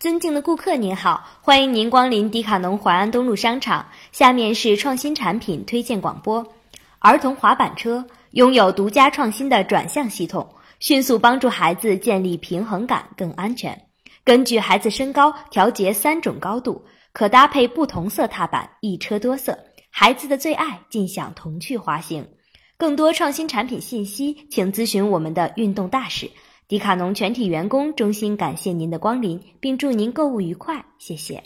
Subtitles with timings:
[0.00, 3.86] 尊敬的顾客您好，欢迎您光临迪卡侬淮安东路商场。
[4.12, 6.54] 下面是创新产品推荐广播：
[7.00, 13.78] 儿童滑板车拥有独家创新的转向系统，迅速帮助孩子建立平衡感，更安全。
[14.24, 16.82] 根据孩子身高调节三种高度，
[17.12, 19.58] 可搭配不同色踏板，一车多色，
[19.90, 22.26] 孩子的最爱，尽享童趣滑行。
[22.78, 26.30] 更多创新产品信息，请咨询我们的运动大使。
[26.70, 31.42] 迪卡侬全体员工衷心感谢您的光临，并祝您购物愉快，谢谢。